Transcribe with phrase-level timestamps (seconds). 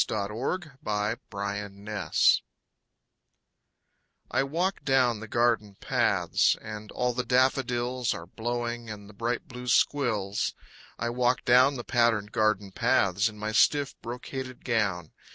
[0.09, 0.63] AMY LOWELL
[1.29, 2.41] PATTERNS
[4.31, 9.47] I walk down the garden paths, And all the daffodils Are blowing, and the bright
[9.47, 10.55] blue squills.
[10.97, 15.11] I walk down the patterned garden paths In my stiff, brocaded gown.